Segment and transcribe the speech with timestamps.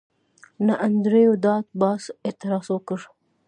[0.65, 2.99] نه انډریو ډاټ باس اعتراض وکړ